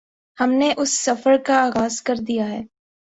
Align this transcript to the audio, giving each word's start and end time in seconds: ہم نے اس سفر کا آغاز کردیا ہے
ہم 0.37 0.51
نے 0.51 0.71
اس 0.77 0.93
سفر 0.99 1.37
کا 1.45 1.61
آغاز 1.63 2.01
کردیا 2.01 2.47
ہے 2.49 2.61